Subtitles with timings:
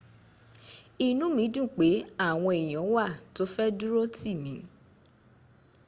[1.07, 1.89] inu mi dun pe
[2.27, 3.05] awon eyan wa
[3.35, 4.53] to fe durotimi